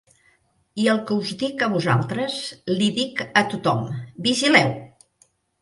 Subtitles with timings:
[0.85, 2.39] I el que us dic a vosaltres,
[2.79, 3.87] l'hi dic a tothom:
[4.29, 4.77] Vigileu!